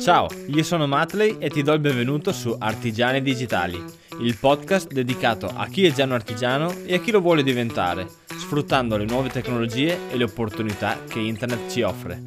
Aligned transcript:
Ciao, 0.00 0.28
io 0.46 0.62
sono 0.62 0.86
Matley 0.86 1.36
e 1.38 1.48
ti 1.48 1.62
do 1.62 1.72
il 1.72 1.80
benvenuto 1.80 2.32
su 2.32 2.56
Artigiani 2.58 3.22
Digitali, 3.22 3.82
il 4.20 4.36
podcast 4.36 4.90
dedicato 4.90 5.46
a 5.46 5.66
chi 5.66 5.84
è 5.84 5.92
già 5.92 6.04
un 6.04 6.12
artigiano 6.12 6.72
e 6.84 6.94
a 6.94 7.00
chi 7.00 7.10
lo 7.10 7.20
vuole 7.20 7.42
diventare, 7.42 8.08
sfruttando 8.26 8.96
le 8.96 9.04
nuove 9.04 9.28
tecnologie 9.28 10.10
e 10.10 10.16
le 10.16 10.24
opportunità 10.24 11.04
che 11.08 11.20
internet 11.20 11.70
ci 11.70 11.82
offre. 11.82 12.22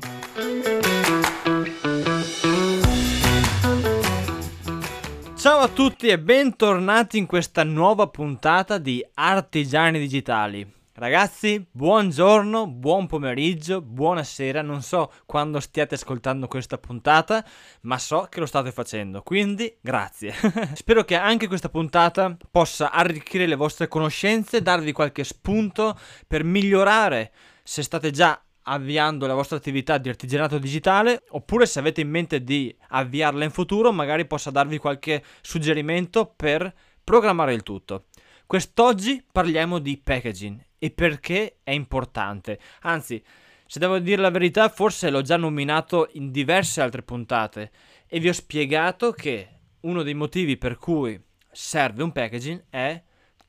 Ciao 5.36 5.60
a 5.60 5.68
tutti 5.70 6.08
e 6.08 6.20
bentornati 6.20 7.18
in 7.18 7.26
questa 7.26 7.64
nuova 7.64 8.08
puntata 8.08 8.78
di 8.78 9.06
Artigiani 9.14 10.00
Digitali. 10.00 10.79
Ragazzi, 11.00 11.66
buongiorno, 11.72 12.68
buon 12.68 13.08
pomeriggio, 13.08 13.82
buonasera, 13.82 14.62
non 14.62 14.82
so 14.82 15.14
quando 15.26 15.62
stiate 15.62 15.96
ascoltando 15.96 16.50
questa 16.50 16.78
puntata, 16.78 17.42
ma 17.84 17.98
so 17.98 18.28
che 18.30 18.42
lo 18.42 18.46
state 18.46 18.74
facendo, 18.74 19.22
quindi 19.22 19.74
grazie. 19.80 20.34
Spero 20.76 21.06
che 21.06 21.16
anche 21.16 21.48
questa 21.48 21.70
puntata 21.70 22.36
possa 22.52 22.92
arricchire 22.92 23.48
le 23.48 23.56
vostre 23.56 23.88
conoscenze, 23.88 24.62
darvi 24.62 24.92
qualche 24.92 25.24
spunto 25.24 25.98
per 26.28 26.44
migliorare 26.44 27.32
se 27.64 27.82
state 27.82 28.12
già 28.12 28.38
avviando 28.64 29.26
la 29.26 29.36
vostra 29.36 29.56
attività 29.56 29.98
di 29.98 30.10
artigianato 30.10 30.58
digitale 30.58 31.24
oppure 31.30 31.66
se 31.66 31.80
avete 31.80 32.02
in 32.02 32.10
mente 32.10 32.44
di 32.44 32.76
avviarla 32.90 33.46
in 33.46 33.52
futuro 33.52 33.94
magari 33.94 34.28
possa 34.28 34.52
darvi 34.52 34.78
qualche 34.78 35.24
suggerimento 35.40 36.26
per 36.36 36.74
programmare 37.06 37.54
il 37.54 37.64
tutto. 37.64 38.04
Quest'oggi 38.50 39.24
parliamo 39.32 39.78
di 39.78 40.02
packaging 40.04 40.60
e 40.80 40.90
perché 40.90 41.60
è 41.62 41.70
importante. 41.70 42.60
Anzi, 42.82 43.24
se 43.68 43.78
devo 43.78 44.00
dire 44.00 44.20
la 44.20 44.32
verità, 44.32 44.70
forse 44.70 45.12
l'ho 45.12 45.22
già 45.22 45.38
nominato 45.38 46.10
in 46.14 46.32
diverse 46.32 46.82
altre 46.82 47.04
puntate 47.04 47.70
e 48.08 48.20
vi 48.20 48.28
ho 48.28 48.34
spiegato 48.34 49.12
che 49.12 49.50
uno 49.82 50.02
dei 50.02 50.16
motivi 50.16 50.58
per 50.58 50.78
cui 50.78 51.22
serve 51.52 52.02
un 52.02 52.12
packaging 52.12 52.64
è 52.72 53.00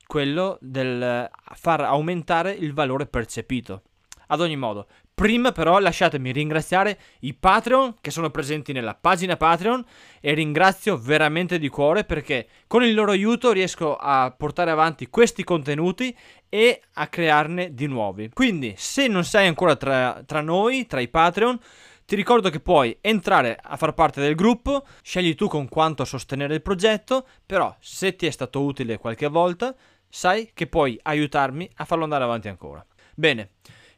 quello 0.07 0.59
del 0.61 1.31
far 1.55 1.81
aumentare 1.81 2.53
il 2.53 2.75
valore 2.75 3.07
percepito. 3.07 3.85
Ad 4.33 4.41
ogni 4.41 4.57
modo, 4.57 4.87
Prima 5.21 5.53
però 5.53 5.79
lasciatemi 5.81 6.33
ringraziare 6.33 6.99
i 7.21 7.35
Patreon 7.35 7.97
che 8.01 8.11
sono 8.11 8.31
presenti 8.31 8.73
nella 8.73 8.95
pagina 8.95 9.37
Patreon 9.37 9.85
e 10.19 10.33
ringrazio 10.33 10.97
veramente 10.97 11.59
di 11.59 11.69
cuore 11.69 12.05
perché 12.05 12.49
con 12.67 12.83
il 12.83 12.95
loro 12.95 13.11
aiuto 13.11 13.53
riesco 13.53 13.97
a 13.97 14.35
portare 14.35 14.71
avanti 14.71 15.11
questi 15.11 15.45
contenuti 15.45 16.17
e 16.49 16.81
a 16.95 17.07
crearne 17.09 17.75
di 17.75 17.87
nuovi. 17.87 18.31
Quindi 18.33 18.73
se 18.79 19.09
non 19.09 19.23
sei 19.23 19.47
ancora 19.47 19.77
tra, 19.77 20.23
tra 20.25 20.41
noi, 20.41 20.87
tra 20.87 21.01
i 21.01 21.09
Patreon, 21.09 21.59
ti 22.07 22.17
ricordo 22.17 22.49
che 22.49 22.61
puoi 22.61 22.97
entrare 23.03 23.59
a 23.63 23.77
far 23.77 23.93
parte 23.93 24.23
del 24.23 24.35
gruppo, 24.35 24.87
scegli 25.03 25.35
tu 25.35 25.49
con 25.49 25.69
quanto 25.69 26.07
sostenere 26.07 26.55
il 26.55 26.63
progetto, 26.63 27.27
però 27.45 27.77
se 27.79 28.17
ti 28.17 28.25
è 28.25 28.31
stato 28.31 28.63
utile 28.63 28.97
qualche 28.97 29.27
volta, 29.27 29.77
sai 30.09 30.53
che 30.55 30.67
puoi 30.67 30.99
aiutarmi 31.03 31.71
a 31.75 31.85
farlo 31.85 32.05
andare 32.05 32.25
avanti 32.25 32.49
ancora. 32.49 32.83
Bene. 33.15 33.51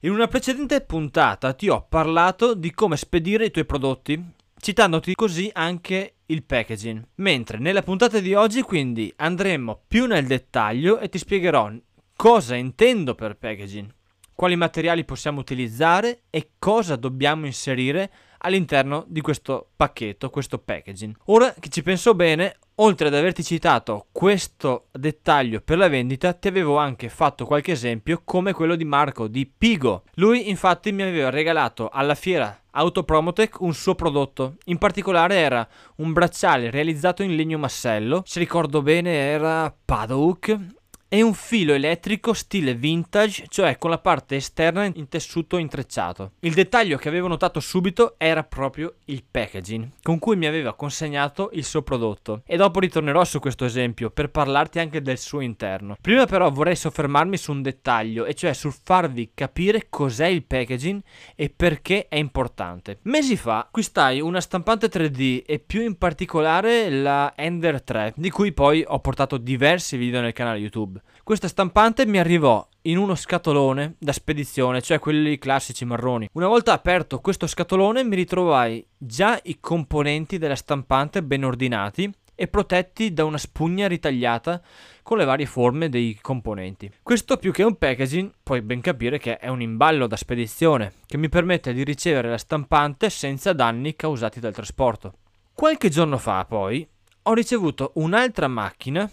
In 0.04 0.10
una 0.10 0.26
precedente 0.26 0.80
puntata 0.80 1.52
ti 1.52 1.68
ho 1.68 1.86
parlato 1.88 2.54
di 2.54 2.72
come 2.72 2.96
spedire 2.96 3.44
i 3.44 3.50
tuoi 3.52 3.64
prodotti, 3.64 4.20
citandoti 4.58 5.14
così 5.14 5.48
anche 5.52 6.16
il 6.26 6.42
packaging. 6.42 7.06
Mentre 7.16 7.58
nella 7.58 7.82
puntata 7.82 8.18
di 8.18 8.34
oggi 8.34 8.62
quindi 8.62 9.12
andremo 9.14 9.84
più 9.86 10.06
nel 10.06 10.26
dettaglio 10.26 10.98
e 10.98 11.08
ti 11.08 11.18
spiegherò 11.18 11.70
cosa 12.16 12.56
intendo 12.56 13.14
per 13.14 13.36
packaging, 13.36 13.94
quali 14.34 14.56
materiali 14.56 15.04
possiamo 15.04 15.38
utilizzare 15.38 16.22
e 16.30 16.54
cosa 16.58 16.96
dobbiamo 16.96 17.46
inserire 17.46 18.10
all'interno 18.42 19.04
di 19.08 19.20
questo 19.20 19.70
pacchetto, 19.76 20.30
questo 20.30 20.58
packaging. 20.58 21.16
Ora 21.26 21.54
che 21.58 21.68
ci 21.68 21.82
penso 21.82 22.14
bene, 22.14 22.56
oltre 22.76 23.08
ad 23.08 23.14
averti 23.14 23.42
citato 23.42 24.06
questo 24.12 24.88
dettaglio 24.92 25.60
per 25.60 25.78
la 25.78 25.88
vendita, 25.88 26.32
ti 26.32 26.48
avevo 26.48 26.76
anche 26.76 27.08
fatto 27.08 27.44
qualche 27.44 27.72
esempio 27.72 28.22
come 28.24 28.52
quello 28.52 28.76
di 28.76 28.84
Marco 28.84 29.28
di 29.28 29.46
Pigo. 29.46 30.04
Lui 30.14 30.48
infatti 30.48 30.92
mi 30.92 31.02
aveva 31.02 31.30
regalato 31.30 31.88
alla 31.88 32.14
fiera 32.14 32.56
Autopromotech 32.74 33.60
un 33.60 33.74
suo 33.74 33.94
prodotto. 33.94 34.56
In 34.64 34.78
particolare 34.78 35.36
era 35.36 35.66
un 35.96 36.12
bracciale 36.12 36.70
realizzato 36.70 37.22
in 37.22 37.36
legno 37.36 37.58
massello, 37.58 38.22
se 38.24 38.38
ricordo 38.38 38.82
bene 38.82 39.12
era 39.14 39.74
Paddock 39.84 40.80
è 41.12 41.20
un 41.20 41.34
filo 41.34 41.74
elettrico 41.74 42.32
stile 42.32 42.74
vintage, 42.74 43.44
cioè 43.48 43.76
con 43.76 43.90
la 43.90 43.98
parte 43.98 44.36
esterna 44.36 44.86
in 44.86 45.10
tessuto 45.10 45.58
intrecciato. 45.58 46.32
Il 46.38 46.54
dettaglio 46.54 46.96
che 46.96 47.08
avevo 47.08 47.28
notato 47.28 47.60
subito 47.60 48.14
era 48.16 48.42
proprio 48.44 48.94
il 49.04 49.22
packaging, 49.30 49.90
con 50.02 50.18
cui 50.18 50.36
mi 50.36 50.46
aveva 50.46 50.72
consegnato 50.72 51.50
il 51.52 51.64
suo 51.64 51.82
prodotto. 51.82 52.40
E 52.46 52.56
dopo 52.56 52.80
ritornerò 52.80 53.24
su 53.24 53.40
questo 53.40 53.66
esempio 53.66 54.08
per 54.08 54.30
parlarti 54.30 54.78
anche 54.78 55.02
del 55.02 55.18
suo 55.18 55.40
interno. 55.40 55.98
Prima 56.00 56.24
però 56.24 56.50
vorrei 56.50 56.76
soffermarmi 56.76 57.36
su 57.36 57.52
un 57.52 57.60
dettaglio, 57.60 58.24
e 58.24 58.32
cioè 58.32 58.54
sul 58.54 58.72
farvi 58.72 59.32
capire 59.34 59.88
cos'è 59.90 60.28
il 60.28 60.44
packaging 60.44 61.02
e 61.36 61.50
perché 61.50 62.08
è 62.08 62.16
importante. 62.16 63.00
Mesi 63.02 63.36
fa 63.36 63.58
acquistai 63.58 64.22
una 64.22 64.40
stampante 64.40 64.88
3D 64.88 65.42
e 65.44 65.58
più 65.58 65.82
in 65.82 65.98
particolare 65.98 66.88
la 66.88 67.34
Ender 67.36 67.82
3, 67.82 68.14
di 68.16 68.30
cui 68.30 68.52
poi 68.52 68.82
ho 68.86 68.98
portato 69.00 69.36
diversi 69.36 69.98
video 69.98 70.22
nel 70.22 70.32
canale 70.32 70.56
YouTube. 70.56 71.00
Questa 71.24 71.48
stampante 71.48 72.04
mi 72.04 72.18
arrivò 72.18 72.66
in 72.82 72.98
uno 72.98 73.14
scatolone 73.14 73.94
da 73.98 74.12
spedizione, 74.12 74.82
cioè 74.82 74.98
quelli 74.98 75.38
classici 75.38 75.84
marroni. 75.84 76.28
Una 76.32 76.48
volta 76.48 76.72
aperto 76.72 77.20
questo 77.20 77.46
scatolone 77.46 78.02
mi 78.02 78.16
ritrovai 78.16 78.84
già 78.98 79.38
i 79.44 79.58
componenti 79.60 80.38
della 80.38 80.56
stampante 80.56 81.22
ben 81.22 81.44
ordinati 81.44 82.12
e 82.34 82.48
protetti 82.48 83.12
da 83.12 83.24
una 83.24 83.38
spugna 83.38 83.86
ritagliata 83.86 84.60
con 85.02 85.18
le 85.18 85.24
varie 85.24 85.46
forme 85.46 85.88
dei 85.88 86.18
componenti. 86.20 86.90
Questo 87.02 87.36
più 87.36 87.52
che 87.52 87.62
un 87.62 87.76
packaging, 87.76 88.32
puoi 88.42 88.62
ben 88.62 88.80
capire 88.80 89.18
che 89.18 89.36
è 89.36 89.48
un 89.48 89.60
imballo 89.60 90.08
da 90.08 90.16
spedizione 90.16 90.94
che 91.06 91.18
mi 91.18 91.28
permette 91.28 91.72
di 91.72 91.84
ricevere 91.84 92.30
la 92.30 92.38
stampante 92.38 93.10
senza 93.10 93.52
danni 93.52 93.94
causati 93.94 94.40
dal 94.40 94.54
trasporto. 94.54 95.12
Qualche 95.54 95.88
giorno 95.88 96.18
fa, 96.18 96.44
poi, 96.46 96.84
ho 97.22 97.32
ricevuto 97.34 97.92
un'altra 97.94 98.48
macchina 98.48 99.08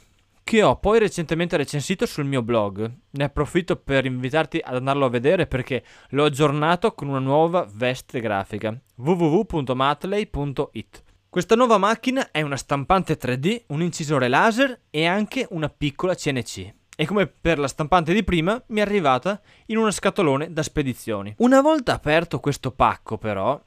che 0.50 0.64
ho 0.64 0.78
poi 0.78 0.98
recentemente 0.98 1.58
recensito 1.58 2.08
sul 2.08 2.26
mio 2.26 2.42
blog. 2.42 2.92
Ne 3.12 3.24
approfitto 3.24 3.76
per 3.76 4.08
invitarti 4.08 4.58
ad 4.58 4.78
andarlo 4.78 5.06
a 5.06 5.10
vedere 5.10 5.46
perché 5.46 5.84
l'ho 6.10 6.26
aggiornato 6.26 6.94
con 6.94 7.08
una 7.08 7.20
nuova 7.20 7.70
veste 7.72 8.20
grafica 8.20 8.76
www.matley.it. 8.96 11.04
Questa 11.30 11.54
nuova 11.54 11.78
macchina 11.78 12.32
è 12.32 12.42
una 12.42 12.58
stampante 12.58 13.16
3D, 13.16 13.66
un 13.68 13.84
incisore 13.84 14.28
laser 14.28 14.86
e 14.90 15.06
anche 15.06 15.46
una 15.52 15.70
piccola 15.70 16.16
CNC. 16.16 16.74
E 16.96 17.06
come 17.06 17.28
per 17.28 17.60
la 17.60 17.68
stampante 17.68 18.12
di 18.12 18.24
prima, 18.24 18.60
mi 18.70 18.80
è 18.80 18.82
arrivata 18.82 19.40
in 19.68 19.78
uno 19.78 19.92
scatolone 19.92 20.52
da 20.52 20.64
spedizioni. 20.64 21.32
Una 21.38 21.62
volta 21.62 21.94
aperto 21.94 22.40
questo 22.40 22.72
pacco, 22.72 23.20
però, 23.20 23.62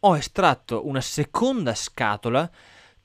ho 0.00 0.16
estratto 0.16 0.86
una 0.86 1.00
seconda 1.00 1.74
scatola 1.74 2.48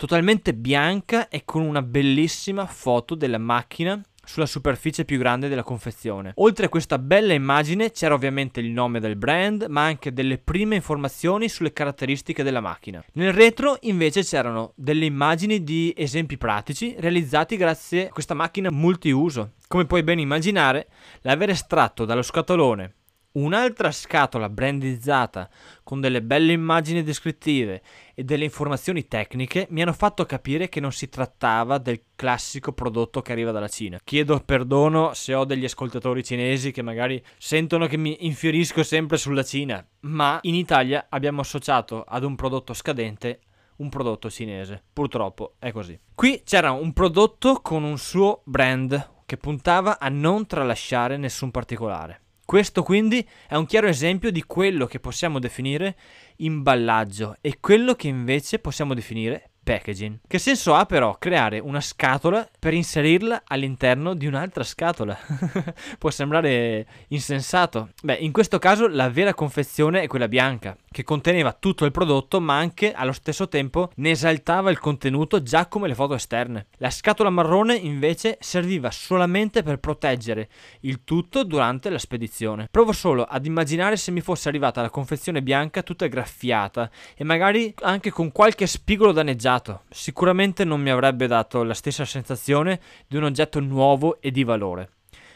totalmente 0.04 0.54
bianca 0.54 1.30
e 1.30 1.44
con 1.46 1.62
una 1.62 1.82
bellissima 1.82 2.66
foto 2.66 3.16
della 3.16 3.38
macchina 3.38 4.02
sulla 4.22 4.46
superficie 4.46 5.06
più 5.06 5.18
grande 5.18 5.48
della 5.48 5.64
confezione. 5.64 6.34
Oltre 6.36 6.66
a 6.66 6.70
questa 6.70 7.00
bella 7.00 7.32
immagine 7.32 7.92
c'era 7.92 8.14
ovviamente 8.14 8.60
il 8.60 8.70
nome 8.70 9.00
del 9.00 9.16
brand, 9.16 9.68
ma 9.70 9.86
anche 9.86 10.12
delle 10.12 10.40
prime 10.40 10.76
informazioni 10.76 11.48
sulle 11.48 11.72
caratteristiche 11.72 12.44
della 12.44 12.60
macchina. 12.60 13.02
Nel 13.14 13.32
retro 13.32 13.78
invece 13.84 14.24
c'erano 14.24 14.74
delle 14.76 15.06
immagini 15.06 15.64
di 15.64 15.94
esempi 15.96 16.38
pratici 16.38 16.96
realizzati 16.98 17.56
grazie 17.56 18.10
a 18.10 18.12
questa 18.12 18.34
macchina 18.34 18.70
multiuso. 18.72 19.54
Come 19.70 19.86
puoi 19.86 20.04
ben 20.04 20.20
immaginare, 20.20 20.90
l'aver 21.22 21.52
estratto 21.52 22.04
dallo 22.04 22.24
scatolone 22.24 22.96
Un'altra 23.36 23.92
scatola 23.92 24.48
brandizzata 24.48 25.50
con 25.82 26.00
delle 26.00 26.22
belle 26.22 26.52
immagini 26.52 27.02
descrittive 27.02 27.82
e 28.14 28.24
delle 28.24 28.44
informazioni 28.44 29.08
tecniche 29.08 29.66
mi 29.72 29.82
hanno 29.82 29.94
fatto 29.94 30.24
capire 30.28 30.70
che 30.70 30.80
non 30.80 30.92
si 30.92 31.10
trattava 31.10 31.80
del 31.80 32.04
classico 32.16 32.74
prodotto 32.74 33.24
che 33.24 33.32
arriva 33.32 33.50
dalla 33.50 33.68
Cina. 33.68 34.00
Chiedo 34.04 34.40
perdono 34.46 35.16
se 35.16 35.34
ho 35.34 35.46
degli 35.46 35.64
ascoltatori 35.64 36.24
cinesi 36.24 36.70
che 36.70 36.84
magari 36.84 37.24
sentono 37.40 37.88
che 37.88 37.98
mi 37.98 38.24
infierisco 38.28 38.84
sempre 38.84 39.18
sulla 39.18 39.44
Cina, 39.44 39.84
ma 40.02 40.38
in 40.44 40.54
Italia 40.54 41.08
abbiamo 41.10 41.42
associato 41.42 42.04
ad 42.04 42.24
un 42.24 42.36
prodotto 42.36 42.74
scadente 42.74 43.40
un 43.78 43.90
prodotto 43.90 44.30
cinese. 44.30 44.84
Purtroppo 44.94 45.56
è 45.58 45.72
così. 45.72 46.00
Qui 46.14 46.44
c'era 46.46 46.70
un 46.70 46.94
prodotto 46.94 47.62
con 47.64 47.84
un 47.84 47.98
suo 47.98 48.44
brand 48.46 49.10
che 49.26 49.38
puntava 49.38 49.98
a 49.98 50.10
non 50.10 50.46
tralasciare 50.46 51.18
nessun 51.18 51.50
particolare. 51.50 52.23
Questo 52.46 52.84
quindi 52.84 53.28
è 53.48 53.56
un 53.56 53.66
chiaro 53.66 53.88
esempio 53.88 54.32
di 54.32 54.44
quello 54.44 54.86
che 54.86 55.00
possiamo 55.00 55.40
definire 55.40 55.96
imballaggio 56.38 57.38
e 57.42 57.58
quello 57.60 57.96
che 57.96 58.08
invece 58.08 58.60
possiamo 58.60 58.94
definire 58.94 59.53
packaging. 59.64 60.20
Che 60.28 60.38
senso 60.38 60.76
ha 60.76 60.86
però 60.86 61.16
creare 61.18 61.60
una 61.60 61.82
scatola 61.82 62.48
per 62.60 62.74
inserirla 62.74 63.44
all'interno 63.46 64.14
di 64.14 64.28
un'altra 64.28 64.64
scatola? 64.64 65.18
Può 65.98 66.10
sembrare 66.10 66.86
insensato. 67.08 67.90
Beh, 68.04 68.16
in 68.16 68.32
questo 68.32 68.60
caso 68.60 68.88
la 68.88 69.10
vera 69.10 69.34
confezione 69.34 70.02
è 70.02 70.08
quella 70.08 70.28
bianca, 70.28 70.76
che 70.92 71.04
conteneva 71.04 71.54
tutto 71.54 71.86
il 71.86 71.92
prodotto 71.92 72.40
ma 72.40 72.58
anche 72.58 72.92
allo 72.94 73.14
stesso 73.14 73.48
tempo 73.48 73.92
ne 73.96 74.12
esaltava 74.12 74.70
il 74.70 74.80
contenuto 74.80 75.42
già 75.42 75.68
come 75.68 75.88
le 75.88 75.96
foto 75.96 76.14
esterne. 76.14 76.68
La 76.78 76.90
scatola 76.90 77.30
marrone 77.30 77.76
invece 77.76 78.38
serviva 78.42 78.92
solamente 78.92 79.64
per 79.64 79.80
proteggere 79.80 80.50
il 80.82 81.04
tutto 81.04 81.44
durante 81.44 81.90
la 81.90 81.98
spedizione. 81.98 82.68
Provo 82.70 82.92
solo 82.92 83.24
ad 83.24 83.46
immaginare 83.46 83.96
se 83.96 84.12
mi 84.12 84.22
fosse 84.22 84.50
arrivata 84.50 84.82
la 84.82 84.90
confezione 84.90 85.42
bianca 85.42 85.84
tutta 85.84 86.08
graffiata 86.08 86.90
e 87.16 87.24
magari 87.24 87.74
anche 87.82 88.12
con 88.12 88.32
qualche 88.32 88.68
spigolo 88.68 89.12
danneggiato. 89.12 89.53
Sicuramente 89.90 90.64
non 90.64 90.82
mi 90.82 90.90
avrebbe 90.90 91.28
dato 91.28 91.64
la 91.64 91.74
stessa 91.74 92.06
sensazione 92.06 92.80
di 93.08 93.18
un 93.18 93.24
oggetto 93.24 93.60
nuovo 93.60 94.20
e 94.22 94.32
di 94.32 94.44
valore. 94.44 94.90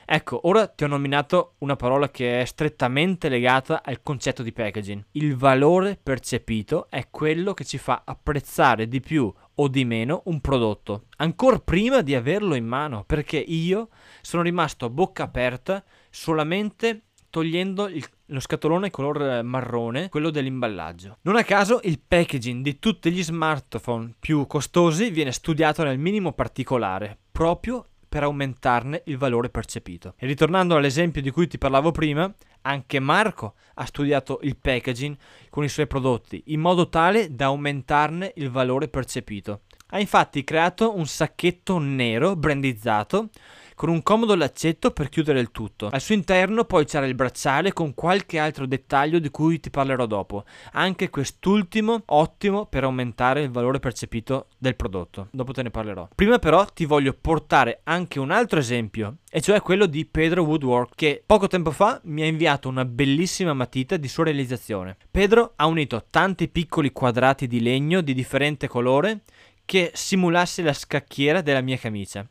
Ecco, 0.09 0.47
ora 0.47 0.67
ti 0.67 0.85
ho 0.85 0.87
nominato 0.87 1.55
una 1.57 1.75
parola 1.75 2.09
che 2.09 2.39
è 2.39 2.45
strettamente 2.45 3.27
legata 3.27 3.83
al 3.83 4.01
concetto 4.01 4.41
di 4.41 4.53
packaging. 4.53 5.03
Il 5.11 5.35
valore 5.35 5.99
percepito 6.01 6.89
è 6.89 7.09
quello 7.09 7.53
che 7.53 7.65
ci 7.65 7.77
fa 7.77 8.03
apprezzare 8.05 8.87
di 8.87 9.01
più 9.01 9.31
o 9.55 9.67
di 9.67 9.83
meno 9.83 10.21
un 10.25 10.39
prodotto, 10.39 11.07
ancora 11.17 11.59
prima 11.59 12.01
di 12.01 12.15
averlo 12.15 12.55
in 12.55 12.65
mano, 12.65 13.03
perché 13.03 13.37
io 13.37 13.89
sono 14.21 14.43
rimasto 14.43 14.85
a 14.85 14.89
bocca 14.89 15.23
aperta 15.23 15.83
solamente 16.09 17.06
togliendo 17.29 17.87
il, 17.87 18.05
lo 18.27 18.39
scatolone 18.39 18.89
color 18.89 19.43
marrone, 19.43 20.09
quello 20.09 20.29
dell'imballaggio. 20.29 21.17
Non 21.21 21.35
a 21.35 21.43
caso 21.43 21.79
il 21.83 21.99
packaging 22.05 22.63
di 22.63 22.79
tutti 22.79 23.11
gli 23.11 23.23
smartphone 23.23 24.13
più 24.19 24.47
costosi 24.47 25.09
viene 25.09 25.31
studiato 25.31 25.83
nel 25.83 25.99
minimo 25.99 26.33
particolare, 26.33 27.17
proprio 27.31 27.85
per 28.07 28.23
aumentarne 28.23 29.03
il 29.05 29.17
valore 29.17 29.49
percepito. 29.49 30.13
E 30.17 30.25
ritornando 30.25 30.75
all'esempio 30.75 31.21
di 31.21 31.31
cui 31.31 31.47
ti 31.47 31.57
parlavo 31.57 31.91
prima, 31.91 32.33
anche 32.61 32.99
Marco 32.99 33.55
ha 33.75 33.85
studiato 33.85 34.39
il 34.43 34.57
packaging 34.57 35.15
con 35.49 35.63
i 35.63 35.69
suoi 35.69 35.87
prodotti 35.87 36.43
in 36.47 36.59
modo 36.59 36.89
tale 36.89 37.33
da 37.33 37.45
aumentarne 37.45 38.33
il 38.35 38.49
valore 38.49 38.87
percepito. 38.87 39.61
Ha 39.89 39.99
infatti 39.99 40.43
creato 40.43 40.95
un 40.95 41.05
sacchetto 41.05 41.77
nero 41.77 42.35
brandizzato 42.35 43.29
con 43.77 43.89
un 43.89 44.01
comodo 44.01 44.33
laccetto 44.33 44.89
per 44.89 45.07
chiudere 45.07 45.39
il 45.39 45.51
tutto. 45.51 45.89
Al 45.91 46.01
suo 46.01 46.15
interno 46.15 46.65
poi 46.65 46.85
c'era 46.85 47.05
il 47.05 47.13
bracciale 47.13 47.73
con 47.73 47.93
qualche 47.93 48.39
altro 48.39 48.65
dettaglio 48.65 49.19
di 49.19 49.29
cui 49.29 49.59
ti 49.59 49.69
parlerò 49.69 50.07
dopo. 50.07 50.45
Anche 50.71 51.11
quest'ultimo 51.11 52.01
ottimo 52.07 52.65
per 52.65 52.85
aumentare 52.85 53.43
il 53.43 53.51
valore 53.51 53.77
percepito 53.77 54.47
del 54.57 54.75
prodotto. 54.75 55.27
Dopo 55.29 55.51
te 55.51 55.61
ne 55.61 55.69
parlerò. 55.69 56.07
Prima 56.15 56.39
però 56.39 56.65
ti 56.65 56.85
voglio 56.85 57.13
portare 57.13 57.81
anche 57.83 58.17
un 58.19 58.31
altro 58.31 58.57
esempio, 58.57 59.17
e 59.29 59.41
cioè 59.41 59.61
quello 59.61 59.85
di 59.85 60.07
Pedro 60.07 60.41
Woodwork 60.41 60.95
che 60.95 61.21
poco 61.23 61.45
tempo 61.45 61.69
fa 61.69 62.01
mi 62.05 62.23
ha 62.23 62.25
inviato 62.25 62.69
una 62.69 62.83
bellissima 62.83 63.53
matita 63.53 63.95
di 63.95 64.07
sua 64.07 64.23
realizzazione. 64.23 64.97
Pedro 65.11 65.53
ha 65.55 65.67
unito 65.67 66.03
tanti 66.09 66.47
piccoli 66.47 66.91
quadrati 66.91 67.45
di 67.45 67.61
legno 67.61 68.01
di 68.01 68.15
differente 68.15 68.67
colore 68.67 69.21
che 69.65 69.91
simulasse 69.93 70.63
la 70.63 70.73
scacchiera 70.73 71.41
della 71.41 71.61
mia 71.61 71.77
camicia. 71.77 72.27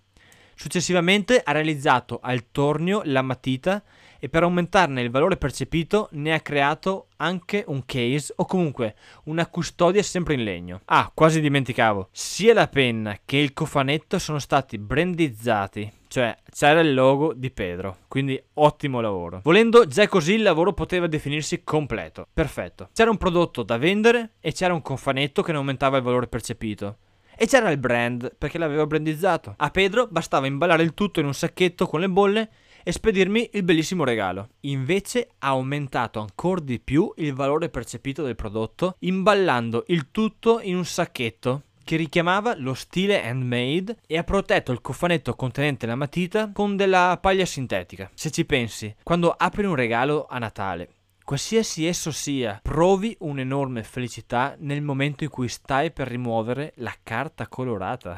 Successivamente 0.57 1.41
ha 1.45 1.53
realizzato 1.53 2.19
al 2.23 2.51
tornio 2.51 3.03
la 3.05 3.21
matita 3.21 3.83
e 4.19 4.31
per 4.31 4.43
aumentarne 4.43 5.03
il 5.03 5.11
valore 5.11 5.37
percepito 5.37 6.09
ne 6.13 6.33
ha 6.33 6.41
creato 6.41 7.09
anche 7.17 7.63
un 7.67 7.85
case 7.85 8.33
o 8.37 8.47
comunque 8.47 8.95
una 9.25 9.47
custodia 9.47 10.03
sempre 10.03 10.33
in 10.33 10.45
legno. 10.45 10.81
Ah, 10.87 11.13
quasi 11.15 11.43
dimenticavo. 11.43 12.09
Sia 12.11 12.55
la 12.55 12.69
penna 12.69 13.19
che 13.23 13.37
il 13.37 13.53
cofanetto 13.53 14.19
sono 14.19 14.39
stati 14.39 14.79
brandizzati, 14.79 15.93
cioè 16.09 16.35
c'era 16.51 16.81
il 16.81 16.95
logo 16.95 17.35
di 17.35 17.51
Pedro, 17.51 17.99
quindi 18.09 18.43
ottimo 18.55 19.03
lavoro. 19.03 19.41
Volendo 19.45 19.87
già 19.87 20.09
così 20.09 20.35
il 20.35 20.43
lavoro 20.43 20.73
poteva 20.73 21.07
definirsi 21.07 21.63
completo. 21.65 22.27
Perfetto. 22.33 22.89
C'era 22.95 23.11
un 23.11 23.19
prodotto 23.19 23.63
da 23.63 23.77
vendere 23.77 24.33
e 24.41 24.53
c'era 24.53 24.73
un 24.73 24.81
cofanetto 24.81 25.43
che 25.43 25.53
ne 25.53 25.59
aumentava 25.59 25.99
il 25.99 26.03
valore 26.03 26.29
percepito. 26.29 26.97
E 27.39 27.47
c'era 27.47 27.71
il 27.71 27.79
brand, 27.79 28.35
perché 28.37 28.57
l'avevo 28.57 28.87
brandizzato. 28.87 29.55
A 29.59 29.71
Pedro 29.71 30.09
bastava 30.11 30.47
imballare 30.47 30.83
il 30.83 30.95
tutto 30.95 31.21
in 31.21 31.27
un 31.27 31.35
sacchetto 31.35 31.87
con 31.87 32.01
le 32.01 32.09
bolle 32.09 32.49
e 32.83 32.93
spedirmi 32.93 33.51
il 33.53 33.63
bellissimo 33.63 34.05
regalo. 34.05 34.51
Invece 34.61 35.29
ha 35.41 35.49
aumentato 35.49 36.21
ancora 36.21 36.61
di 36.63 36.79
più 36.81 37.13
il 37.17 37.35
valore 37.35 37.69
percepito 37.69 38.23
del 38.23 38.37
prodotto, 38.37 38.97
imballando 39.01 39.85
il 39.89 40.11
tutto 40.11 40.61
in 40.63 40.77
un 40.77 40.85
sacchetto 40.85 41.63
che 41.87 41.97
richiamava 41.97 42.57
lo 42.59 42.75
stile 42.75 43.23
handmade 43.23 43.99
e 44.07 44.19
ha 44.19 44.25
protetto 44.25 44.73
il 44.73 44.81
cofanetto 44.81 45.35
contenente 45.35 45.87
la 45.87 45.95
matita 45.95 46.51
con 46.53 46.75
della 46.75 47.17
paglia 47.21 47.45
sintetica. 47.45 48.11
Se 48.13 48.31
ci 48.33 48.45
pensi, 48.45 48.93
quando 49.05 49.31
apri 49.31 49.65
un 49.65 49.77
regalo 49.77 50.27
a 50.29 50.39
Natale 50.39 50.89
Qualsiasi 51.27 51.85
esso 51.89 52.13
sia, 52.13 52.61
provi 52.63 53.17
un'enorme 53.19 53.83
felicità 53.83 54.55
nel 54.61 54.81
momento 54.81 55.25
in 55.25 55.29
cui 55.29 55.49
stai 55.49 55.91
per 55.91 56.07
rimuovere 56.07 56.73
la 56.77 56.95
carta 57.03 57.49
colorata. 57.49 58.17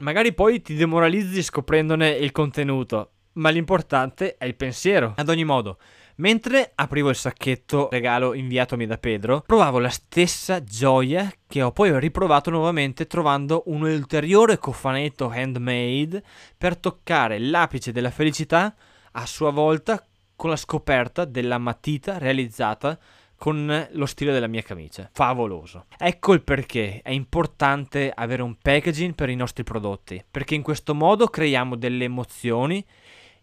Magari 0.01 0.35
poi 0.35 0.61
ti 0.61 0.75
demoralizzi 0.75 1.41
scoprendone 1.41 2.09
il 2.09 2.33
contenuto, 2.33 3.13
ma 3.35 3.51
l'importante 3.51 4.37
è 4.39 4.45
il 4.47 4.57
pensiero. 4.57 5.13
Ad 5.15 5.29
ogni 5.29 5.45
modo, 5.45 5.79
mentre 6.17 6.73
aprivo 6.75 7.11
il 7.11 7.15
sacchetto 7.15 7.89
regalo 7.93 8.35
inviatomi 8.35 8.85
da 8.85 8.99
Pedro, 8.99 9.45
provavo 9.47 9.79
la 9.79 9.89
stessa 9.89 10.65
gioia 10.65 11.33
che 11.47 11.63
ho 11.63 11.71
poi 11.71 11.97
riprovato 12.01 12.51
nuovamente 12.51 13.07
trovando 13.07 13.63
un 13.67 13.83
ulteriore 13.83 14.59
cofanetto 14.59 15.31
handmade 15.33 16.25
per 16.59 16.77
toccare 16.77 17.39
l'apice 17.39 17.93
della 17.93 18.11
felicità 18.11 18.75
a 19.13 19.27
sua 19.27 19.53
volta 19.53 20.05
con 20.39 20.51
la 20.51 20.57
scoperta 20.57 21.25
della 21.25 21.59
matita 21.59 22.17
realizzata 22.17 22.97
con 23.37 23.89
lo 23.91 24.07
stile 24.07 24.33
della 24.33 24.47
mia 24.47 24.63
camicia. 24.63 25.11
Favoloso. 25.13 25.87
Ecco 25.99 26.33
il 26.33 26.43
perché 26.43 27.01
è 27.03 27.11
importante 27.11 28.13
avere 28.15 28.43
un 28.43 28.57
packaging 28.57 29.17
per 29.17 29.31
i 29.31 29.35
nostri 29.35 29.65
prodotti, 29.65 30.25
perché 30.31 30.55
in 30.55 30.63
questo 30.63 30.95
modo 30.95 31.27
creiamo 31.27 31.75
delle 31.75 32.05
emozioni 32.05 32.85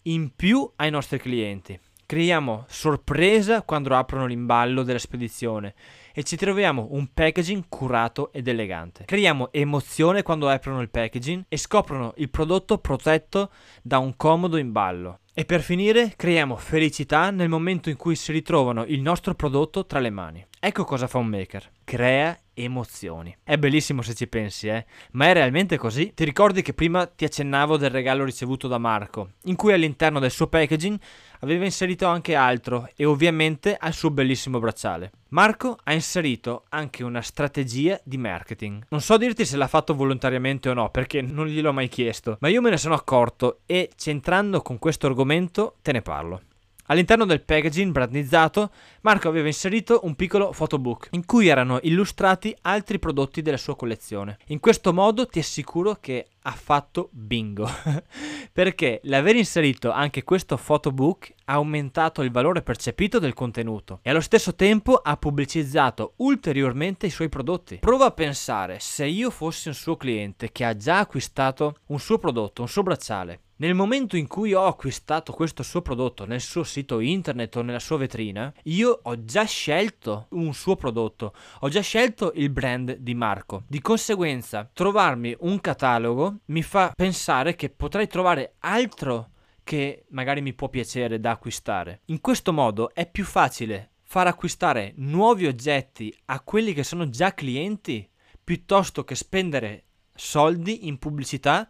in 0.03 0.31
più 0.33 0.71
ai 0.77 0.89
nostri 0.89 1.19
clienti. 1.19 1.77
Creiamo 2.05 2.63
sorpresa 2.69 3.63
quando 3.63 3.93
aprono 3.93 4.25
l'imballo 4.25 4.83
della 4.83 4.97
spedizione 4.97 5.73
e 6.13 6.23
ci 6.23 6.37
troviamo 6.37 6.87
un 6.91 7.11
packaging 7.13 7.65
curato 7.67 8.31
ed 8.31 8.47
elegante. 8.47 9.03
Creiamo 9.03 9.51
emozione 9.51 10.23
quando 10.23 10.47
aprono 10.47 10.79
il 10.79 10.89
packaging 10.89 11.43
e 11.49 11.57
scoprono 11.57 12.13
il 12.17 12.29
prodotto 12.29 12.77
protetto 12.77 13.51
da 13.81 13.97
un 13.97 14.15
comodo 14.15 14.55
imballo. 14.55 15.19
E 15.37 15.43
per 15.43 15.61
finire, 15.61 16.13
creiamo 16.15 16.55
felicità 16.55 17.29
nel 17.29 17.49
momento 17.49 17.89
in 17.89 17.97
cui 17.97 18.15
si 18.15 18.31
ritrovano 18.31 18.85
il 18.85 19.01
nostro 19.01 19.35
prodotto 19.35 19.85
tra 19.85 19.99
le 19.99 20.09
mani. 20.09 20.45
Ecco 20.67 20.83
cosa 20.83 21.05
fa 21.05 21.19
un 21.19 21.27
maker. 21.27 21.69
Crea 21.83 22.35
emozioni. 22.55 23.37
È 23.43 23.55
bellissimo 23.55 24.01
se 24.01 24.15
ci 24.15 24.25
pensi, 24.25 24.67
eh? 24.67 24.83
Ma 25.11 25.27
è 25.27 25.33
realmente 25.33 25.77
così? 25.77 26.11
Ti 26.15 26.23
ricordi 26.23 26.63
che 26.63 26.73
prima 26.73 27.05
ti 27.05 27.23
accennavo 27.23 27.77
del 27.77 27.91
regalo 27.91 28.23
ricevuto 28.23 28.67
da 28.67 28.79
Marco, 28.79 29.33
in 29.43 29.55
cui 29.57 29.73
all'interno 29.73 30.17
del 30.17 30.31
suo 30.31 30.47
packaging 30.47 30.99
aveva 31.41 31.65
inserito 31.65 32.07
anche 32.07 32.33
altro 32.33 32.89
e 32.95 33.05
ovviamente 33.05 33.77
al 33.79 33.93
suo 33.93 34.09
bellissimo 34.09 34.57
bracciale. 34.57 35.11
Marco 35.29 35.77
ha 35.83 35.93
inserito 35.93 36.63
anche 36.69 37.03
una 37.03 37.21
strategia 37.21 38.01
di 38.03 38.17
marketing. 38.17 38.87
Non 38.89 39.01
so 39.01 39.17
dirti 39.17 39.45
se 39.45 39.57
l'ha 39.57 39.67
fatto 39.67 39.93
volontariamente 39.93 40.67
o 40.69 40.73
no, 40.73 40.89
perché 40.89 41.21
non 41.21 41.45
gliel'ho 41.45 41.73
mai 41.73 41.89
chiesto, 41.89 42.37
ma 42.39 42.47
io 42.47 42.61
me 42.61 42.71
ne 42.71 42.77
sono 42.77 42.95
accorto 42.95 43.59
e 43.67 43.91
centrando 43.95 44.63
con 44.63 44.79
questo 44.79 45.05
argomento 45.05 45.75
te 45.83 45.91
ne 45.91 46.01
parlo. 46.01 46.41
All'interno 46.87 47.25
del 47.25 47.41
packaging 47.41 47.91
brandizzato, 47.91 48.69
Marco 49.01 49.27
aveva 49.27 49.47
inserito 49.47 50.01
un 50.03 50.13
piccolo 50.15 50.51
photobook 50.51 51.07
in 51.11 51.25
cui 51.25 51.47
erano 51.47 51.79
illustrati 51.81 52.55
altri 52.61 52.99
prodotti 52.99 53.41
della 53.41 53.57
sua 53.57 53.75
collezione. 53.75 54.37
In 54.47 54.59
questo 54.59 54.93
modo 54.93 55.25
ti 55.25 55.39
assicuro 55.39 55.97
che 55.99 56.27
ha 56.43 56.51
fatto 56.51 57.09
bingo, 57.11 57.67
perché 58.53 58.99
l'aver 59.05 59.35
inserito 59.35 59.89
anche 59.89 60.23
questo 60.23 60.57
photobook 60.57 61.33
ha 61.45 61.53
aumentato 61.53 62.21
il 62.21 62.29
valore 62.31 62.61
percepito 62.61 63.17
del 63.17 63.33
contenuto 63.33 63.99
e 64.03 64.11
allo 64.11 64.21
stesso 64.21 64.53
tempo 64.53 64.95
ha 64.95 65.17
pubblicizzato 65.17 66.13
ulteriormente 66.17 67.07
i 67.07 67.11
suoi 67.11 67.29
prodotti. 67.29 67.77
Prova 67.79 68.05
a 68.05 68.11
pensare 68.11 68.79
se 68.79 69.07
io 69.07 69.31
fossi 69.31 69.69
un 69.69 69.73
suo 69.73 69.97
cliente 69.97 70.51
che 70.51 70.63
ha 70.63 70.75
già 70.75 70.99
acquistato 70.99 71.77
un 71.87 71.99
suo 71.99 72.19
prodotto, 72.19 72.61
un 72.61 72.67
suo 72.67 72.83
bracciale, 72.83 73.39
nel 73.57 73.73
momento 73.73 74.17
in 74.17 74.27
cui 74.27 74.53
ho 74.53 74.65
acquistato 74.65 75.31
questo 75.31 75.63
suo 75.63 75.81
prodotto 75.81 76.25
nel 76.25 76.41
suo 76.41 76.63
sito 76.63 76.99
internet 76.99 77.55
o 77.55 77.61
nella 77.61 77.79
sua 77.79 77.97
vetrina, 77.97 78.51
io 78.63 78.99
ho 79.03 79.23
già 79.23 79.45
scelto 79.45 80.27
un 80.31 80.53
suo 80.53 80.75
prodotto, 80.75 81.33
ho 81.59 81.69
già 81.69 81.81
scelto 81.81 82.33
il 82.35 82.49
brand 82.49 82.97
di 82.97 83.13
Marco. 83.13 83.63
Di 83.67 83.79
conseguenza, 83.79 84.69
trovarmi 84.73 85.35
un 85.39 85.61
catalogo 85.61 86.39
mi 86.45 86.63
fa 86.63 86.91
pensare 86.93 87.55
che 87.55 87.69
potrei 87.69 88.07
trovare 88.07 88.55
altro 88.59 89.29
che 89.63 90.05
magari 90.09 90.41
mi 90.41 90.53
può 90.53 90.67
piacere 90.67 91.19
da 91.19 91.31
acquistare. 91.31 92.01
In 92.05 92.19
questo 92.19 92.51
modo 92.51 92.93
è 92.93 93.09
più 93.09 93.23
facile 93.23 93.91
far 94.03 94.27
acquistare 94.27 94.93
nuovi 94.97 95.47
oggetti 95.47 96.15
a 96.25 96.41
quelli 96.41 96.73
che 96.73 96.83
sono 96.83 97.09
già 97.09 97.33
clienti 97.33 98.07
piuttosto 98.43 99.03
che 99.03 99.15
spendere 99.15 99.83
soldi 100.13 100.87
in 100.87 100.97
pubblicità 100.99 101.69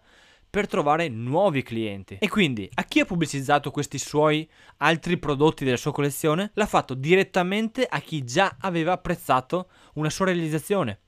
per 0.56 0.68
trovare 0.68 1.10
nuovi 1.10 1.64
clienti. 1.64 2.16
E 2.18 2.30
quindi 2.30 2.70
a 2.76 2.86
chi 2.86 3.02
ha 3.02 3.06
pubblicizzato 3.06 3.72
questi 3.72 3.98
suoi 3.98 4.50
altri 4.78 5.18
prodotti 5.18 5.66
della 5.66 5.76
sua 5.76 5.92
collezione? 5.92 6.52
L'ha 6.54 6.66
fatto 6.66 6.94
direttamente 6.94 7.86
a 7.86 8.00
chi 8.00 8.24
già 8.24 8.56
aveva 8.62 8.94
apprezzato 8.94 9.68
una 9.96 10.10
sua 10.10 10.28
realizzazione 10.28 11.00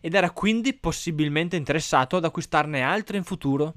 ed 0.00 0.14
era 0.14 0.32
quindi 0.32 0.74
possibilmente 0.74 1.54
interessato 1.54 2.16
ad 2.16 2.24
acquistarne 2.24 2.82
altre 2.82 3.16
in 3.16 3.22
futuro. 3.22 3.74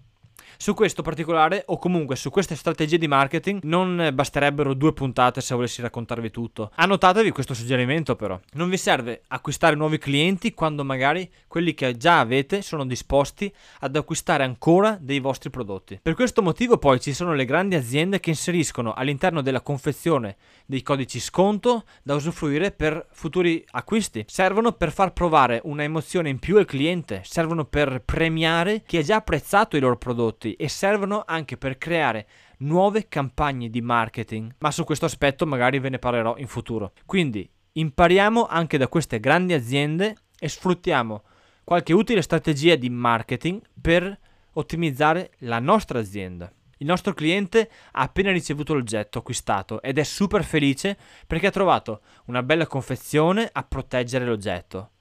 Su 0.57 0.73
questo 0.73 1.01
particolare, 1.01 1.63
o 1.67 1.77
comunque 1.77 2.15
su 2.15 2.29
queste 2.29 2.55
strategie 2.55 2.97
di 2.97 3.07
marketing, 3.07 3.61
non 3.63 4.11
basterebbero 4.13 4.73
due 4.73 4.93
puntate 4.93 5.41
se 5.41 5.55
volessi 5.55 5.81
raccontarvi 5.81 6.31
tutto. 6.31 6.71
Annotatevi 6.75 7.31
questo 7.31 7.53
suggerimento 7.53 8.15
però. 8.15 8.39
Non 8.53 8.69
vi 8.69 8.77
serve 8.77 9.23
acquistare 9.27 9.75
nuovi 9.75 9.97
clienti 9.97 10.53
quando 10.53 10.83
magari 10.83 11.29
quelli 11.47 11.73
che 11.73 11.97
già 11.97 12.19
avete 12.19 12.61
sono 12.61 12.85
disposti 12.85 13.53
ad 13.79 13.95
acquistare 13.95 14.43
ancora 14.43 14.97
dei 14.99 15.19
vostri 15.19 15.49
prodotti. 15.49 15.99
Per 16.01 16.15
questo 16.15 16.41
motivo 16.41 16.77
poi 16.77 16.99
ci 16.99 17.13
sono 17.13 17.33
le 17.33 17.45
grandi 17.45 17.75
aziende 17.75 18.19
che 18.19 18.29
inseriscono 18.29 18.93
all'interno 18.93 19.41
della 19.41 19.61
confezione 19.61 20.37
dei 20.65 20.81
codici 20.81 21.19
sconto 21.19 21.83
da 22.03 22.15
usufruire 22.15 22.71
per 22.71 23.07
futuri 23.11 23.63
acquisti. 23.71 24.23
Servono 24.27 24.71
per 24.71 24.91
far 24.91 25.13
provare 25.13 25.61
una 25.65 25.83
emozione 25.83 26.29
in 26.29 26.39
più 26.39 26.57
al 26.57 26.65
cliente, 26.65 27.21
servono 27.25 27.65
per 27.65 28.01
premiare 28.05 28.83
chi 28.85 28.97
ha 28.97 29.01
già 29.01 29.17
apprezzato 29.17 29.77
i 29.77 29.79
loro 29.79 29.97
prodotti 29.97 30.42
prodotti 30.43 30.53
e 30.53 30.67
servono 30.67 31.23
anche 31.25 31.57
per 31.57 31.77
creare 31.77 32.27
nuove 32.57 33.07
campagne 33.07 33.69
di 33.69 33.81
marketing, 33.81 34.55
ma 34.59 34.71
su 34.71 34.83
questo 34.83 35.05
aspetto 35.05 35.45
magari 35.45 35.79
ve 35.79 35.89
ne 35.89 35.99
parlerò 35.99 36.35
in 36.37 36.47
futuro. 36.47 36.91
Quindi 37.05 37.49
impariamo 37.73 38.45
anche 38.45 38.77
da 38.77 38.87
queste 38.87 39.19
grandi 39.19 39.53
aziende 39.53 40.15
e 40.37 40.49
sfruttiamo 40.49 41.23
qualche 41.63 41.93
utile 41.93 42.21
strategia 42.21 42.75
di 42.75 42.89
marketing 42.89 43.61
per 43.81 44.19
ottimizzare 44.53 45.31
la 45.39 45.59
nostra 45.59 45.99
azienda. 45.99 46.51
Il 46.77 46.89
nostro 46.89 47.13
cliente 47.13 47.69
ha 47.93 48.01
appena 48.01 48.31
ricevuto 48.31 48.73
l'oggetto 48.73 49.19
acquistato 49.19 49.81
ed 49.81 49.97
è 49.97 50.03
super 50.03 50.43
felice 50.43 50.97
perché 51.25 51.47
ha 51.47 51.51
trovato 51.51 52.01
una 52.25 52.43
bella 52.43 52.67
confezione 52.67 53.49
a 53.49 53.63
proteggere 53.63 54.25
l'oggetto. 54.25 54.92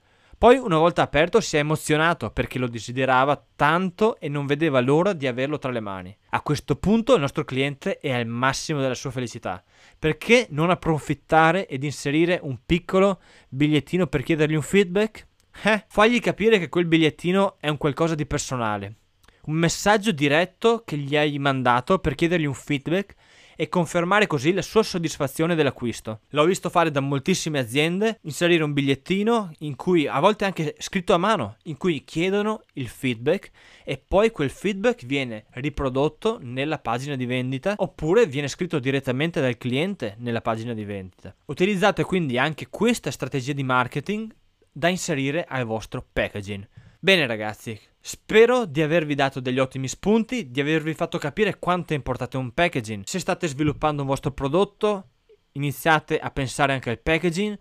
Poi, 0.42 0.56
una 0.56 0.78
volta 0.78 1.02
aperto, 1.02 1.40
si 1.40 1.54
è 1.54 1.60
emozionato 1.60 2.30
perché 2.30 2.58
lo 2.58 2.66
desiderava 2.66 3.40
tanto 3.54 4.18
e 4.18 4.28
non 4.28 4.44
vedeva 4.44 4.80
l'ora 4.80 5.12
di 5.12 5.28
averlo 5.28 5.56
tra 5.56 5.70
le 5.70 5.78
mani. 5.78 6.16
A 6.30 6.42
questo 6.42 6.74
punto 6.74 7.14
il 7.14 7.20
nostro 7.20 7.44
cliente 7.44 7.98
è 7.98 8.10
al 8.10 8.26
massimo 8.26 8.80
della 8.80 8.96
sua 8.96 9.12
felicità. 9.12 9.62
Perché 9.96 10.48
non 10.50 10.70
approfittare 10.70 11.68
ed 11.68 11.84
inserire 11.84 12.40
un 12.42 12.58
piccolo 12.66 13.20
bigliettino 13.50 14.08
per 14.08 14.24
chiedergli 14.24 14.56
un 14.56 14.62
feedback? 14.62 15.28
Eh, 15.62 15.84
fagli 15.86 16.18
capire 16.18 16.58
che 16.58 16.68
quel 16.68 16.86
bigliettino 16.86 17.58
è 17.60 17.68
un 17.68 17.76
qualcosa 17.76 18.16
di 18.16 18.26
personale. 18.26 18.96
Un 19.44 19.54
messaggio 19.54 20.10
diretto 20.10 20.82
che 20.84 20.96
gli 20.96 21.16
hai 21.16 21.38
mandato 21.38 22.00
per 22.00 22.16
chiedergli 22.16 22.46
un 22.46 22.54
feedback 22.54 23.14
e 23.62 23.68
confermare 23.68 24.26
così 24.26 24.52
la 24.52 24.60
sua 24.60 24.82
soddisfazione 24.82 25.54
dell'acquisto. 25.54 26.22
L'ho 26.30 26.44
visto 26.46 26.68
fare 26.68 26.90
da 26.90 26.98
moltissime 26.98 27.60
aziende, 27.60 28.18
inserire 28.22 28.64
un 28.64 28.72
bigliettino 28.72 29.52
in 29.60 29.76
cui 29.76 30.08
a 30.08 30.18
volte 30.18 30.44
anche 30.44 30.74
scritto 30.78 31.14
a 31.14 31.16
mano, 31.16 31.58
in 31.66 31.76
cui 31.76 32.02
chiedono 32.02 32.62
il 32.72 32.88
feedback 32.88 33.52
e 33.84 34.02
poi 34.04 34.32
quel 34.32 34.50
feedback 34.50 35.06
viene 35.06 35.44
riprodotto 35.50 36.40
nella 36.42 36.80
pagina 36.80 37.14
di 37.14 37.24
vendita 37.24 37.74
oppure 37.76 38.26
viene 38.26 38.48
scritto 38.48 38.80
direttamente 38.80 39.40
dal 39.40 39.56
cliente 39.56 40.16
nella 40.18 40.40
pagina 40.40 40.74
di 40.74 40.84
vendita. 40.84 41.32
Utilizzate 41.44 42.02
quindi 42.02 42.38
anche 42.38 42.66
questa 42.68 43.12
strategia 43.12 43.52
di 43.52 43.62
marketing 43.62 44.34
da 44.72 44.88
inserire 44.88 45.44
al 45.48 45.66
vostro 45.66 46.04
packaging. 46.12 46.66
Bene 47.04 47.26
ragazzi, 47.26 47.76
spero 47.98 48.64
di 48.64 48.80
avervi 48.80 49.16
dato 49.16 49.40
degli 49.40 49.58
ottimi 49.58 49.88
spunti, 49.88 50.52
di 50.52 50.60
avervi 50.60 50.94
fatto 50.94 51.18
capire 51.18 51.58
quanto 51.58 51.94
è 51.94 51.96
importante 51.96 52.36
un 52.36 52.54
packaging. 52.54 53.02
Se 53.06 53.18
state 53.18 53.48
sviluppando 53.48 54.02
un 54.02 54.06
vostro 54.06 54.30
prodotto, 54.30 55.08
iniziate 55.54 56.20
a 56.20 56.30
pensare 56.30 56.74
anche 56.74 56.90
al 56.90 57.00
packaging. 57.00 57.58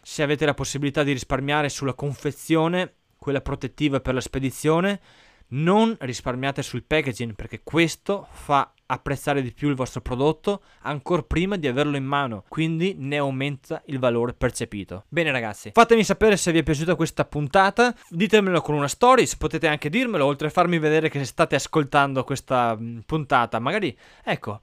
Se 0.00 0.22
avete 0.22 0.46
la 0.46 0.54
possibilità 0.54 1.02
di 1.02 1.10
risparmiare 1.10 1.70
sulla 1.70 1.94
confezione, 1.94 2.94
quella 3.18 3.40
protettiva 3.40 3.98
per 3.98 4.14
la 4.14 4.20
spedizione, 4.20 5.00
non 5.48 5.96
risparmiate 5.98 6.62
sul 6.62 6.84
packaging 6.84 7.34
perché 7.34 7.62
questo 7.64 8.28
fa 8.30 8.73
apprezzare 8.86 9.42
di 9.42 9.52
più 9.52 9.68
il 9.68 9.74
vostro 9.74 10.00
prodotto 10.00 10.62
ancora 10.82 11.22
prima 11.22 11.56
di 11.56 11.66
averlo 11.66 11.96
in 11.96 12.04
mano, 12.04 12.44
quindi 12.48 12.94
ne 12.98 13.16
aumenta 13.16 13.82
il 13.86 13.98
valore 13.98 14.34
percepito. 14.34 15.04
Bene 15.08 15.30
ragazzi, 15.30 15.70
fatemi 15.72 16.04
sapere 16.04 16.36
se 16.36 16.52
vi 16.52 16.58
è 16.58 16.62
piaciuta 16.62 16.94
questa 16.94 17.24
puntata, 17.24 17.94
ditemelo 18.08 18.60
con 18.60 18.74
una 18.74 18.88
stories, 18.88 19.36
potete 19.36 19.66
anche 19.66 19.88
dirmelo 19.88 20.24
oltre 20.24 20.48
a 20.48 20.50
farmi 20.50 20.78
vedere 20.78 21.08
che 21.08 21.24
state 21.24 21.54
ascoltando 21.54 22.24
questa 22.24 22.76
mm, 22.76 23.00
puntata, 23.06 23.58
magari 23.58 23.96
ecco, 24.22 24.60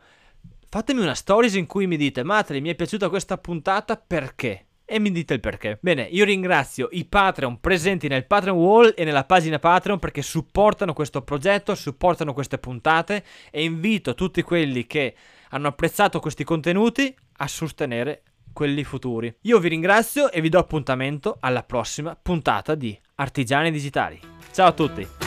fatemi 0.69 1.01
una 1.01 1.15
stories 1.15 1.55
in 1.55 1.65
cui 1.65 1.87
mi 1.87 1.97
dite 1.97 2.23
Matri 2.23 2.61
mi 2.61 2.69
è 2.69 2.75
piaciuta 2.75 3.09
questa 3.09 3.37
puntata 3.37 3.97
perché? 3.97 4.65
E 4.91 4.99
mi 4.99 5.09
dite 5.09 5.35
il 5.35 5.39
perché. 5.39 5.77
Bene, 5.79 6.03
io 6.03 6.25
ringrazio 6.25 6.89
i 6.91 7.05
Patreon 7.05 7.61
presenti 7.61 8.09
nel 8.09 8.25
Patreon 8.25 8.57
Wall 8.57 8.93
e 8.97 9.05
nella 9.05 9.23
pagina 9.23 9.57
Patreon 9.57 9.99
perché 9.99 10.21
supportano 10.21 10.91
questo 10.91 11.21
progetto, 11.21 11.75
supportano 11.75 12.33
queste 12.33 12.57
puntate 12.57 13.23
e 13.51 13.63
invito 13.63 14.15
tutti 14.15 14.41
quelli 14.41 14.85
che 14.87 15.15
hanno 15.51 15.69
apprezzato 15.69 16.19
questi 16.19 16.43
contenuti 16.43 17.15
a 17.37 17.47
sostenere 17.47 18.23
quelli 18.51 18.83
futuri. 18.83 19.33
Io 19.43 19.59
vi 19.59 19.69
ringrazio 19.69 20.29
e 20.29 20.41
vi 20.41 20.49
do 20.49 20.59
appuntamento 20.59 21.37
alla 21.39 21.63
prossima 21.63 22.17
puntata 22.21 22.75
di 22.75 22.99
Artigiani 23.15 23.71
Digitali. 23.71 24.19
Ciao 24.51 24.67
a 24.67 24.73
tutti! 24.73 25.20